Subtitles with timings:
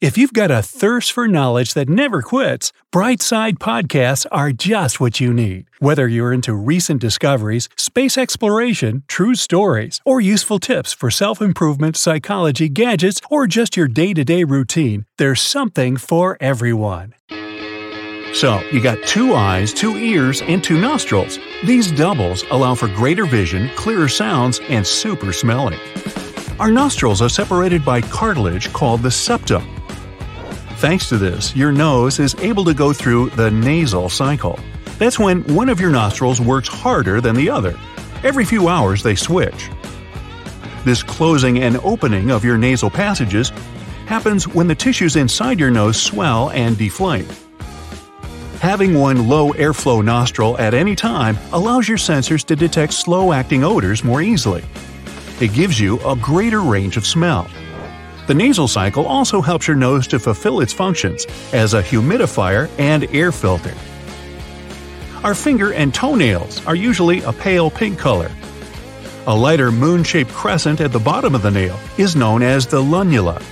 [0.00, 5.18] If you've got a thirst for knowledge that never quits, Brightside Podcasts are just what
[5.18, 5.66] you need.
[5.80, 11.96] Whether you're into recent discoveries, space exploration, true stories, or useful tips for self improvement,
[11.96, 17.14] psychology, gadgets, or just your day to day routine, there's something for everyone.
[18.34, 21.40] So, you got two eyes, two ears, and two nostrils.
[21.64, 25.80] These doubles allow for greater vision, clearer sounds, and super smelling.
[26.60, 29.77] Our nostrils are separated by cartilage called the septum.
[30.78, 34.60] Thanks to this, your nose is able to go through the nasal cycle.
[34.96, 37.76] That's when one of your nostrils works harder than the other.
[38.22, 39.70] Every few hours, they switch.
[40.84, 43.50] This closing and opening of your nasal passages
[44.06, 47.26] happens when the tissues inside your nose swell and deflate.
[48.60, 53.64] Having one low airflow nostril at any time allows your sensors to detect slow acting
[53.64, 54.64] odors more easily.
[55.40, 57.48] It gives you a greater range of smell.
[58.28, 63.04] The nasal cycle also helps your nose to fulfill its functions as a humidifier and
[63.14, 63.72] air filter.
[65.24, 68.30] Our finger and toenails are usually a pale pink color.
[69.26, 72.82] A lighter moon shaped crescent at the bottom of the nail is known as the
[72.82, 73.42] lunula.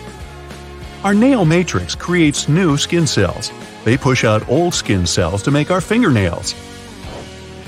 [1.05, 3.51] Our nail matrix creates new skin cells.
[3.83, 6.55] They push out old skin cells to make our fingernails.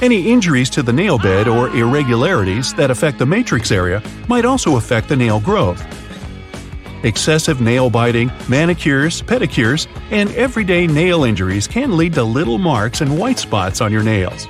[0.02, 4.76] Any injuries to the nail bed or irregularities that affect the matrix area might also
[4.76, 5.82] affect the nail growth
[7.02, 13.18] excessive nail biting, manicures, pedicures, and everyday nail injuries can lead to little marks and
[13.18, 14.46] white spots on your nails.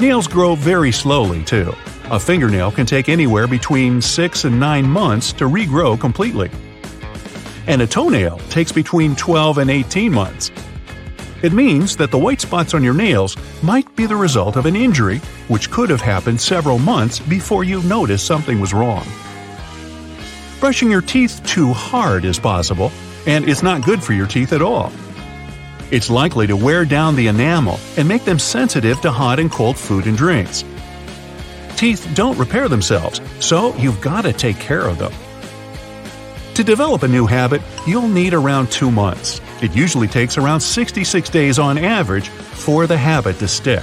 [0.00, 1.74] Nails grow very slowly, too.
[2.10, 6.50] A fingernail can take anywhere between 6 and 9 months to regrow completely.
[7.66, 10.50] And a toenail takes between 12 and 18 months.
[11.42, 14.76] It means that the white spots on your nails might be the result of an
[14.76, 15.18] injury,
[15.48, 19.06] which could have happened several months before you noticed something was wrong
[20.62, 22.92] brushing your teeth too hard is possible,
[23.26, 24.92] and it's not good for your teeth at all.
[25.90, 29.76] It's likely to wear down the enamel and make them sensitive to hot and cold
[29.76, 30.64] food and drinks.
[31.74, 35.12] Teeth don't repair themselves, so you've got to take care of them.
[36.54, 39.40] To develop a new habit, you'll need around two months.
[39.62, 43.82] It usually takes around 66 days on average for the habit to stick.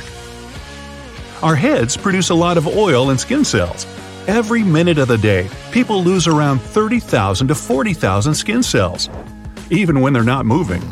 [1.44, 3.86] Our heads produce a lot of oil and skin cells,
[4.30, 9.10] Every minute of the day, people lose around 30,000 to 40,000 skin cells,
[9.72, 10.84] even when they're not moving.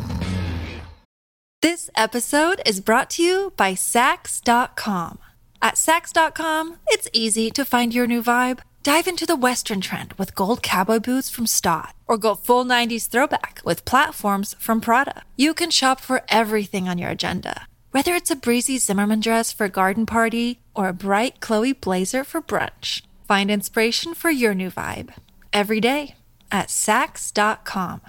[1.62, 5.20] This episode is brought to you by Saks.com.
[5.62, 8.58] At Saks.com, it's easy to find your new vibe.
[8.82, 13.06] Dive into the Western trend with gold cowboy boots from Staud, or go full 90s
[13.06, 15.22] throwback with platforms from Prada.
[15.36, 19.66] You can shop for everything on your agenda, whether it's a breezy Zimmermann dress for
[19.66, 23.02] a garden party or a bright Chloe blazer for brunch.
[23.28, 25.12] Find inspiration for your new vibe
[25.52, 26.14] every day
[26.50, 28.00] at Saks.com.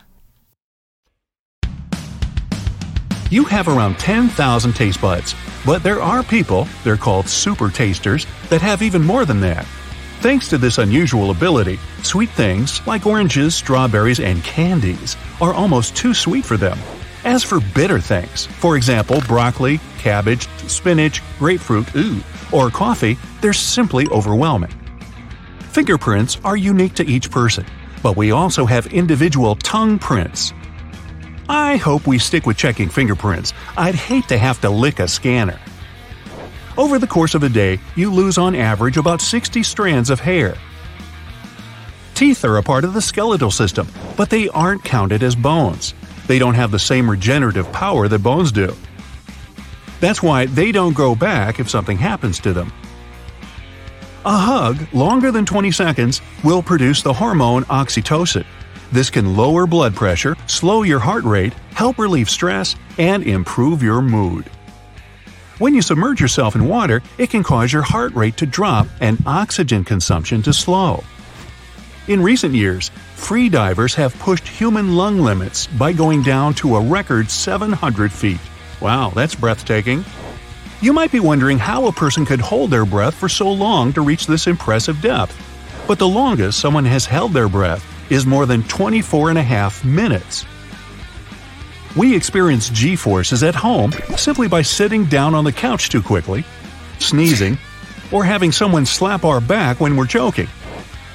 [3.30, 5.35] You have around 10,000 taste buds,
[5.66, 9.66] but there are people, they're called super tasters, that have even more than that.
[10.22, 16.13] Thanks to this unusual ability, sweet things like oranges, strawberries, and candies are almost too
[16.13, 16.80] sweet for them.
[17.25, 24.07] As for bitter things, for example, broccoli, cabbage, spinach, grapefruit, ooh, or coffee, they're simply
[24.07, 24.72] overwhelming.
[25.79, 27.66] Fingerprints are unique to each person,
[28.03, 30.51] but we also have individual tongue prints.
[31.47, 33.53] I hope we stick with checking fingerprints.
[33.78, 35.57] I'd hate to have to lick a scanner.
[36.78, 40.57] Over the course of a day, you lose on average about 60 strands of hair.
[42.13, 43.88] Teeth are a part of the skeletal system,
[44.18, 45.94] but they aren't counted as bones.
[46.28, 48.75] They don't have the same regenerative power that bones do.
[50.01, 52.74] That's why they don't grow back if something happens to them.
[54.25, 58.45] A hug, longer than 20 seconds, will produce the hormone oxytocin.
[58.92, 64.01] This can lower blood pressure, slow your heart rate, help relieve stress, and improve your
[64.01, 64.50] mood.
[65.60, 69.24] When you submerge yourself in water, it can cause your heart rate to drop and
[69.25, 71.01] oxygen consumption to slow.
[72.10, 76.81] In recent years, free divers have pushed human lung limits by going down to a
[76.81, 78.39] record 700 feet.
[78.81, 80.04] Wow, that's breathtaking.
[80.81, 84.02] You might be wondering how a person could hold their breath for so long to
[84.02, 85.36] reach this impressive depth.
[85.90, 89.84] But the longest someone has held their breath is more than 24 and a half
[89.84, 90.46] minutes.
[91.98, 96.46] We experience g forces at home simply by sitting down on the couch too quickly,
[97.00, 97.58] sneezing,
[98.10, 100.48] or having someone slap our back when we're joking.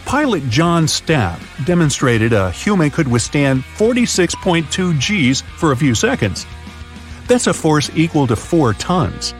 [0.04, 6.44] Pilot John Stapp demonstrated a human could withstand 46.2 Gs for a few seconds.
[7.28, 9.32] That's a force equal to 4 tons.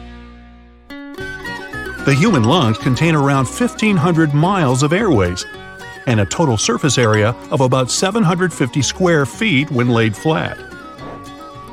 [2.05, 5.43] The human lungs contain around 1,500 miles of airways
[6.05, 10.55] and a total surface area of about 750 square feet when laid flat.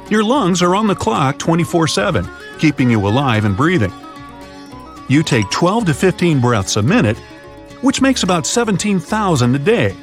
[0.09, 2.27] Your lungs are on the clock 24 7,
[2.59, 3.93] keeping you alive and breathing.
[5.07, 7.19] You take 12 to 15 breaths a minute,
[7.83, 9.95] which makes about 17,000 a day.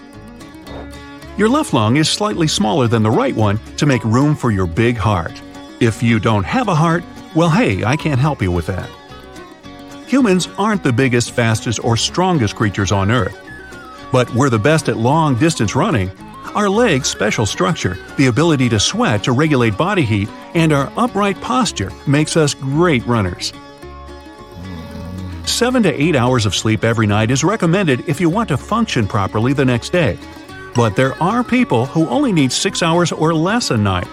[1.37, 4.67] Your left lung is slightly smaller than the right one to make room for your
[4.67, 5.41] big heart.
[5.79, 7.03] If you don't have a heart,
[7.33, 8.89] well, hey, I can't help you with that.
[10.09, 13.39] Humans aren't the biggest, fastest, or strongest creatures on Earth.
[14.11, 16.09] But we're the best at long distance running.
[16.55, 21.39] Our legs' special structure, the ability to sweat to regulate body heat, and our upright
[21.41, 23.53] posture makes us great runners.
[25.45, 29.07] 7 to 8 hours of sleep every night is recommended if you want to function
[29.07, 30.17] properly the next day.
[30.73, 34.07] But there are people who only need 6 hours or less a night.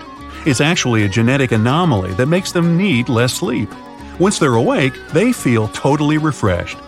[0.44, 3.70] It's actually a genetic anomaly that makes them need less sleep.
[4.18, 6.78] Once they're awake, they feel totally refreshed.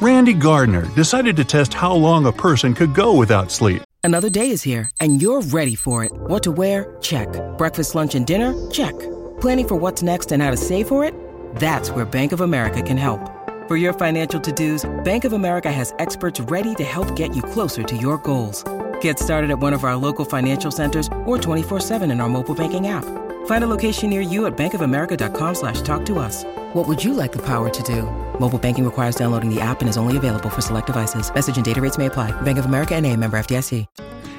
[0.00, 3.82] Randy Gardner decided to test how long a person could go without sleep.
[4.02, 6.12] Another day is here, and you're ready for it.
[6.12, 6.96] What to wear?
[7.00, 7.28] Check.
[7.58, 8.70] Breakfast, lunch, and dinner?
[8.70, 8.98] Check.
[9.40, 11.14] Planning for what's next and how to save for it?
[11.56, 13.20] That's where Bank of America can help.
[13.68, 17.42] For your financial to dos, Bank of America has experts ready to help get you
[17.42, 18.64] closer to your goals.
[19.00, 22.88] Get started at one of our local financial centers or 24-7 in our mobile banking
[22.88, 23.04] app.
[23.46, 26.44] Find a location near you at bankofamerica.com slash talk to us.
[26.72, 28.02] What would you like the power to do?
[28.40, 31.32] Mobile banking requires downloading the app and is only available for select devices.
[31.32, 32.32] Message and data rates may apply.
[32.42, 33.86] Bank of America and a member FDIC.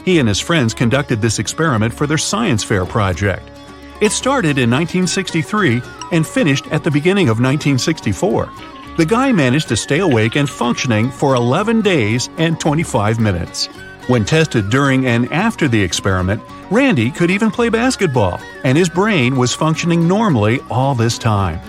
[0.03, 3.48] He and his friends conducted this experiment for their science fair project.
[4.01, 5.81] It started in 1963
[6.12, 8.50] and finished at the beginning of 1964.
[8.97, 13.69] The guy managed to stay awake and functioning for 11 days and 25 minutes.
[14.07, 19.36] When tested during and after the experiment, Randy could even play basketball, and his brain
[19.36, 21.59] was functioning normally all this time.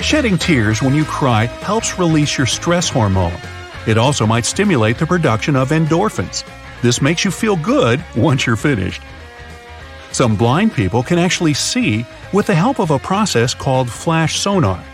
[0.00, 3.38] Shedding tears when you cry helps release your stress hormone.
[3.86, 6.44] It also might stimulate the production of endorphins.
[6.82, 9.00] This makes you feel good once you're finished.
[10.12, 14.84] Some blind people can actually see with the help of a process called flash sonar.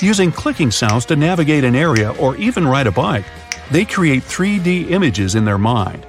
[0.00, 3.24] Using clicking sounds to navigate an area or even ride a bike,
[3.72, 6.06] they create 3D images in their mind.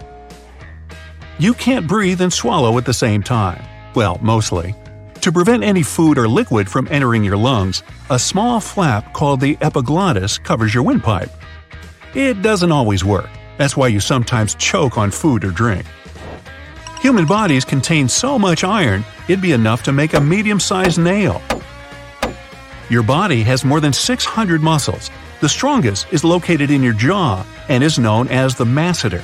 [1.39, 3.63] You can't breathe and swallow at the same time.
[3.95, 4.75] Well, mostly.
[5.21, 7.81] To prevent any food or liquid from entering your lungs,
[8.11, 11.31] a small flap called the epiglottis covers your windpipe.
[12.13, 13.29] It doesn't always work.
[13.57, 15.85] That's why you sometimes choke on food or drink.
[17.01, 21.41] Human bodies contain so much iron, it'd be enough to make a medium sized nail.
[22.89, 25.11] Your body has more than 600 muscles.
[25.41, 29.23] The strongest is located in your jaw and is known as the masseter.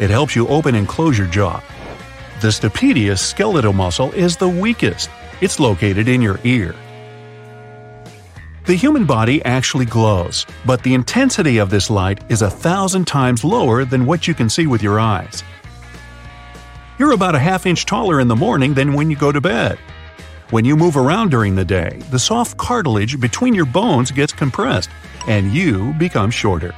[0.00, 1.62] It helps you open and close your jaw.
[2.40, 5.08] The stapedius skeletal muscle is the weakest.
[5.40, 6.74] It's located in your ear.
[8.64, 13.44] The human body actually glows, but the intensity of this light is a thousand times
[13.44, 15.44] lower than what you can see with your eyes.
[16.98, 19.78] You're about a half inch taller in the morning than when you go to bed.
[20.50, 24.90] When you move around during the day, the soft cartilage between your bones gets compressed,
[25.26, 26.72] and you become shorter.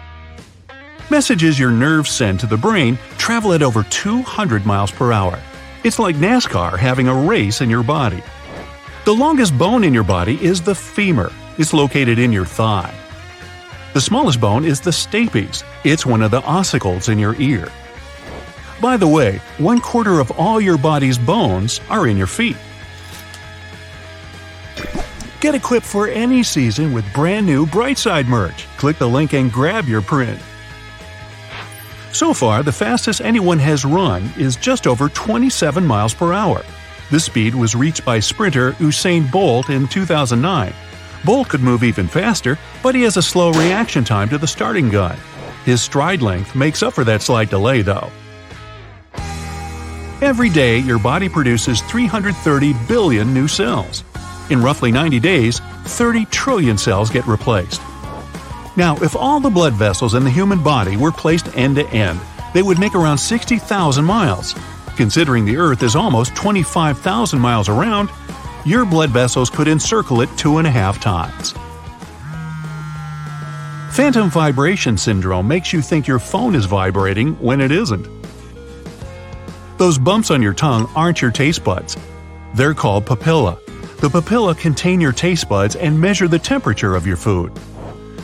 [1.11, 5.39] Messages your nerves send to the brain travel at over 200 miles per hour.
[5.85, 8.23] It's like NASCAR having a race in your body.
[9.05, 11.31] The longest bone in your body is the femur.
[11.59, 12.95] It's located in your thigh.
[13.93, 15.63] The smallest bone is the stapes.
[15.85, 17.69] It's one of the ossicles in your ear.
[18.81, 22.57] By the way, one quarter of all your body's bones are in your feet.
[25.49, 28.67] Get equipped for any season with brand new Brightside merch.
[28.77, 30.39] Click the link and grab your print.
[32.13, 36.63] So far, the fastest anyone has run is just over 27 miles per hour.
[37.11, 40.75] This speed was reached by sprinter Usain Bolt in 2009.
[41.25, 44.91] Bolt could move even faster, but he has a slow reaction time to the starting
[44.91, 45.17] gun.
[45.65, 48.11] His stride length makes up for that slight delay, though.
[50.21, 54.05] Every day, your body produces 330 billion new cells.
[54.51, 57.83] In roughly 90 days, 30 trillion cells get replaced.
[58.77, 62.21] Now, if all the blood vessels in the human body were placed end to end,
[62.55, 64.55] they would make around 60,000 miles.
[64.97, 68.09] Considering the Earth is almost 25,000 miles around,
[68.65, 71.55] your blood vessels could encircle it two and a half times.
[73.95, 78.07] Phantom vibration syndrome makes you think your phone is vibrating when it isn't.
[79.77, 81.97] Those bumps on your tongue aren't your taste buds.
[82.55, 83.59] They're called papilla.
[84.01, 87.53] The papilla contain your taste buds and measure the temperature of your food.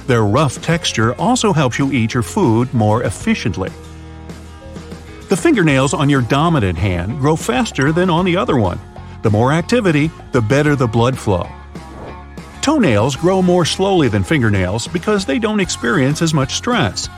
[0.06, 3.70] Their rough texture also helps you eat your food more efficiently.
[5.28, 8.78] The fingernails on your dominant hand grow faster than on the other one.
[9.22, 11.48] The more activity, the better the blood flow.
[12.60, 17.08] Toenails grow more slowly than fingernails because they don't experience as much stress.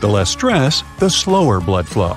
[0.00, 2.16] The less stress, the slower blood flow.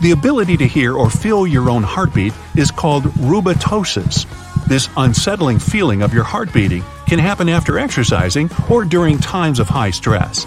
[0.00, 4.26] The ability to hear or feel your own heartbeat is called rubatosis.
[4.66, 9.68] This unsettling feeling of your heart beating can happen after exercising or during times of
[9.68, 10.46] high stress.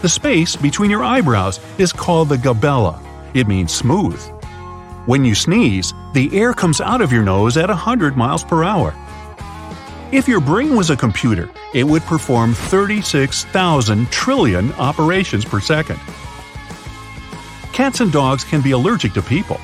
[0.00, 3.02] The space between your eyebrows is called the glabella.
[3.34, 4.18] It means smooth.
[5.04, 8.94] When you sneeze, the air comes out of your nose at 100 miles per hour.
[10.10, 16.00] If your brain was a computer, it would perform 36,000 trillion operations per second.
[17.78, 19.60] Cats and dogs can be allergic to people,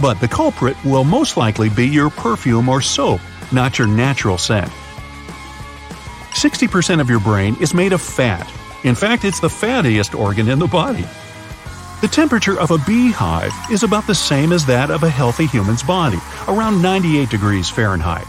[0.00, 3.20] but the culprit will most likely be your perfume or soap,
[3.50, 4.70] not your natural scent.
[6.30, 8.48] 60% of your brain is made of fat.
[8.84, 11.04] In fact, it's the fattiest organ in the body.
[12.02, 15.82] The temperature of a beehive is about the same as that of a healthy human's
[15.82, 18.28] body, around 98 degrees Fahrenheit.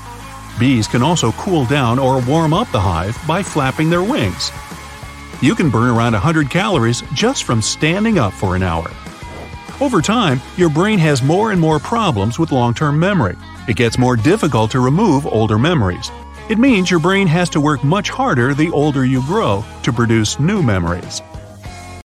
[0.60, 4.52] Bees can also cool down or warm up the hive by flapping their wings.
[5.44, 8.90] You can burn around 100 calories just from standing up for an hour.
[9.80, 13.38] Over time, your brain has more and more problems with long term memory.
[13.68, 16.10] It gets more difficult to remove older memories.
[16.50, 20.40] It means your brain has to work much harder the older you grow to produce
[20.40, 21.22] new memories.